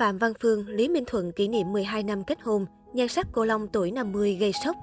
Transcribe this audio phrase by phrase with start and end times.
[0.00, 3.44] Phạm Văn Phương, Lý Minh Thuận kỷ niệm 12 năm kết hôn, nhan sắc cô
[3.44, 4.76] Long tuổi 50 gây sốc.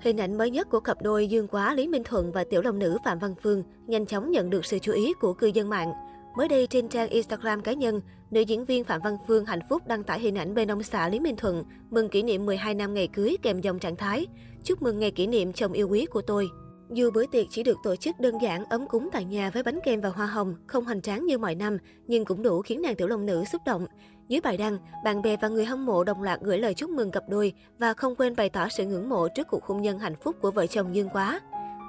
[0.00, 2.78] Hình ảnh mới nhất của cặp đôi Dương Quá Lý Minh Thuận và tiểu long
[2.78, 5.92] nữ Phạm Văn Phương nhanh chóng nhận được sự chú ý của cư dân mạng.
[6.36, 8.00] Mới đây trên trang Instagram cá nhân,
[8.30, 11.08] nữ diễn viên Phạm Văn Phương hạnh phúc đăng tải hình ảnh bên ông xã
[11.08, 14.26] Lý Minh Thuận mừng kỷ niệm 12 năm ngày cưới kèm dòng trạng thái.
[14.64, 16.48] Chúc mừng ngày kỷ niệm chồng yêu quý của tôi.
[16.92, 19.80] Dù bữa tiệc chỉ được tổ chức đơn giản ấm cúng tại nhà với bánh
[19.84, 22.94] kem và hoa hồng, không hoành tráng như mọi năm, nhưng cũng đủ khiến nàng
[22.94, 23.86] tiểu long nữ xúc động.
[24.28, 27.10] Dưới bài đăng, bạn bè và người hâm mộ đồng loạt gửi lời chúc mừng
[27.10, 30.16] cặp đôi và không quên bày tỏ sự ngưỡng mộ trước cuộc hôn nhân hạnh
[30.22, 31.40] phúc của vợ chồng Dương Quá.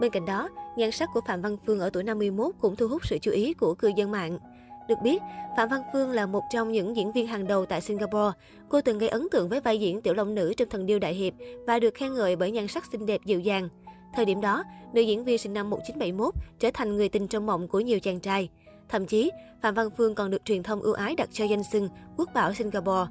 [0.00, 3.06] Bên cạnh đó, nhan sắc của Phạm Văn Phương ở tuổi 51 cũng thu hút
[3.06, 4.38] sự chú ý của cư dân mạng.
[4.88, 5.22] Được biết,
[5.56, 8.38] Phạm Văn Phương là một trong những diễn viên hàng đầu tại Singapore.
[8.68, 11.14] Cô từng gây ấn tượng với vai diễn tiểu long nữ trong Thần điêu đại
[11.14, 11.34] hiệp
[11.66, 13.68] và được khen ngợi bởi nhan sắc xinh đẹp dịu dàng.
[14.14, 17.68] Thời điểm đó, nữ diễn viên sinh năm 1971 trở thành người tình trong mộng
[17.68, 18.48] của nhiều chàng trai.
[18.88, 19.30] Thậm chí,
[19.62, 22.54] Phạm Văn Phương còn được truyền thông ưu ái đặt cho danh xưng quốc bảo
[22.54, 23.10] Singapore.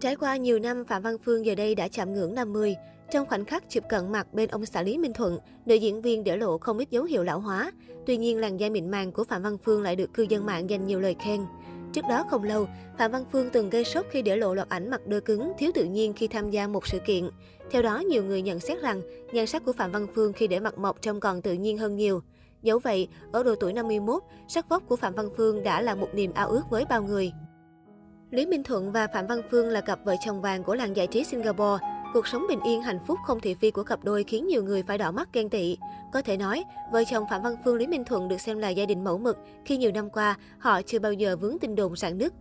[0.00, 2.76] Trải qua nhiều năm, Phạm Văn Phương giờ đây đã chạm ngưỡng 50.
[3.10, 6.24] Trong khoảnh khắc chụp cận mặt bên ông xã Lý Minh Thuận, nữ diễn viên
[6.24, 7.72] để lộ không ít dấu hiệu lão hóa.
[8.06, 10.70] Tuy nhiên, làn da mịn màng của Phạm Văn Phương lại được cư dân mạng
[10.70, 11.40] dành nhiều lời khen.
[11.92, 14.90] Trước đó không lâu, Phạm Văn Phương từng gây sốc khi để lộ loạt ảnh
[14.90, 17.30] mặt đơ cứng, thiếu tự nhiên khi tham gia một sự kiện.
[17.70, 19.02] Theo đó, nhiều người nhận xét rằng
[19.32, 21.96] nhan sắc của Phạm Văn Phương khi để mặt mộc trông còn tự nhiên hơn
[21.96, 22.22] nhiều.
[22.62, 26.08] Dẫu vậy, ở độ tuổi 51, sắc vóc của Phạm Văn Phương đã là một
[26.14, 27.32] niềm ao ước với bao người.
[28.30, 31.06] Lý Minh Thuận và Phạm Văn Phương là cặp vợ chồng vàng của làng giải
[31.06, 31.84] trí Singapore.
[32.14, 34.82] Cuộc sống bình yên, hạnh phúc không thị phi của cặp đôi khiến nhiều người
[34.82, 35.76] phải đỏ mắt ghen tị.
[36.12, 38.86] Có thể nói, vợ chồng Phạm Văn Phương Lý Minh Thuận được xem là gia
[38.86, 42.18] đình mẫu mực khi nhiều năm qua họ chưa bao giờ vướng tin đồn sạn
[42.18, 42.32] nứt.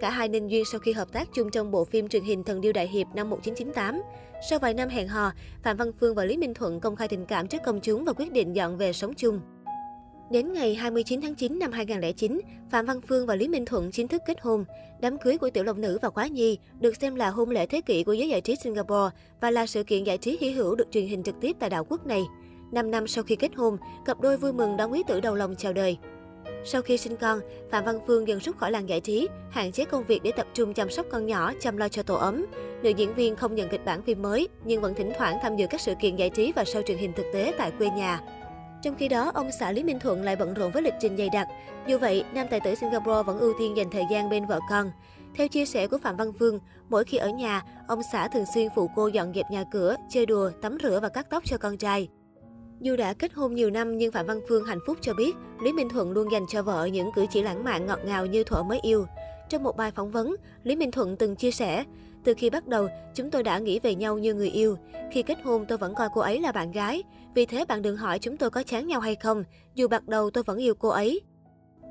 [0.00, 2.60] Cả hai nên duyên sau khi hợp tác chung trong bộ phim truyền hình Thần
[2.60, 4.02] điêu đại hiệp năm 1998.
[4.50, 7.26] Sau vài năm hẹn hò, Phạm Văn Phương và Lý Minh Thuận công khai tình
[7.26, 9.40] cảm trước công chúng và quyết định dọn về sống chung.
[10.32, 14.08] Đến ngày 29 tháng 9 năm 2009, Phạm Văn Phương và Lý Minh Thuận chính
[14.08, 14.64] thức kết hôn.
[15.00, 17.80] Đám cưới của tiểu long nữ và quá nhi được xem là hôn lễ thế
[17.80, 20.90] kỷ của giới giải trí Singapore và là sự kiện giải trí hy hữu được
[20.90, 22.22] truyền hình trực tiếp tại đảo quốc này.
[22.72, 25.54] 5 năm sau khi kết hôn, cặp đôi vui mừng đón quý tử đầu lòng
[25.58, 25.96] chào đời.
[26.64, 27.40] Sau khi sinh con,
[27.70, 30.46] Phạm Văn Phương dần rút khỏi làng giải trí, hạn chế công việc để tập
[30.54, 32.46] trung chăm sóc con nhỏ, chăm lo cho tổ ấm.
[32.82, 35.66] Nữ diễn viên không nhận kịch bản phim mới, nhưng vẫn thỉnh thoảng tham dự
[35.70, 38.20] các sự kiện giải trí và show truyền hình thực tế tại quê nhà.
[38.82, 41.28] Trong khi đó, ông xã Lý Minh Thuận lại bận rộn với lịch trình dày
[41.32, 41.48] đặc.
[41.86, 44.90] Dù vậy, nam tài tử Singapore vẫn ưu tiên dành thời gian bên vợ con.
[45.34, 48.68] Theo chia sẻ của Phạm Văn Phương, mỗi khi ở nhà, ông xã thường xuyên
[48.74, 51.76] phụ cô dọn dẹp nhà cửa, chơi đùa, tắm rửa và cắt tóc cho con
[51.76, 52.08] trai.
[52.80, 55.32] Dù đã kết hôn nhiều năm nhưng Phạm Văn Phương hạnh phúc cho biết,
[55.62, 58.44] Lý Minh Thuận luôn dành cho vợ những cử chỉ lãng mạn ngọt ngào như
[58.44, 59.06] thuở mới yêu.
[59.52, 61.84] Trong một bài phỏng vấn, Lý Minh Thuận từng chia sẻ,
[62.24, 64.76] từ khi bắt đầu, chúng tôi đã nghĩ về nhau như người yêu.
[65.10, 67.02] Khi kết hôn, tôi vẫn coi cô ấy là bạn gái.
[67.34, 69.44] Vì thế bạn đừng hỏi chúng tôi có chán nhau hay không.
[69.74, 71.20] Dù bắt đầu tôi vẫn yêu cô ấy.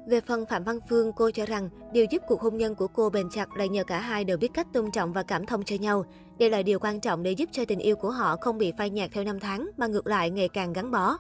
[0.08, 3.10] Về phần Phạm Văn Phương, cô cho rằng điều giúp cuộc hôn nhân của cô
[3.10, 5.76] bền chặt là nhờ cả hai đều biết cách tôn trọng và cảm thông cho
[5.76, 6.06] nhau.
[6.40, 8.90] Đây là điều quan trọng để giúp cho tình yêu của họ không bị phai
[8.90, 11.18] nhạt theo năm tháng mà ngược lại ngày càng gắn bó.